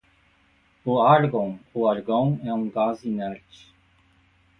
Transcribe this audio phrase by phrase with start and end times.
[0.83, 3.71] O árgon ou argão é um gás inerte.